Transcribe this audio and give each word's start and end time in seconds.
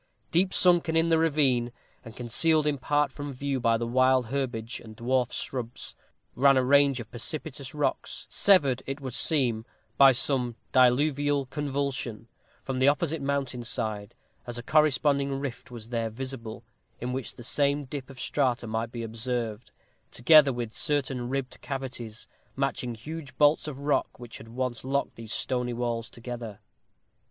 Deep 0.31 0.51
sunken 0.51 0.97
in 0.97 1.09
the 1.09 1.17
ravine, 1.19 1.71
and 2.03 2.15
concealed 2.15 2.65
in 2.65 2.79
part 2.79 3.11
from 3.11 3.31
view 3.31 3.59
by 3.59 3.77
the 3.77 3.85
wild 3.85 4.25
herbage 4.29 4.79
and 4.79 4.97
dwarf 4.97 5.31
shrubs, 5.31 5.95
ran 6.33 6.57
a 6.57 6.63
range 6.63 6.99
of 6.99 7.11
precipitous 7.11 7.75
rocks, 7.75 8.25
severed, 8.27 8.81
it 8.87 8.99
would 8.99 9.13
seem, 9.13 9.63
by 9.99 10.11
some 10.11 10.55
diluvial 10.71 11.45
convulsion, 11.45 12.27
from 12.63 12.79
the 12.79 12.87
opposite 12.87 13.21
mountain 13.21 13.63
side, 13.63 14.15
as 14.47 14.57
a 14.57 14.63
corresponding 14.63 15.39
rift 15.39 15.69
was 15.69 15.89
there 15.89 16.09
visible, 16.09 16.63
in 16.99 17.13
which 17.13 17.35
the 17.35 17.43
same 17.43 17.85
dip 17.85 18.09
of 18.09 18.19
strata 18.19 18.65
might 18.65 18.91
be 18.91 19.03
observed, 19.03 19.69
together 20.11 20.51
with 20.51 20.73
certain 20.75 21.29
ribbed 21.29 21.61
cavities, 21.61 22.27
matching 22.55 22.95
huge 22.95 23.37
bolts 23.37 23.67
of 23.67 23.77
rock 23.81 24.17
which 24.17 24.39
had 24.39 24.47
once 24.47 24.83
locked 24.83 25.13
these 25.13 25.31
stony 25.31 25.73
walls 25.73 26.09
together. 26.09 26.59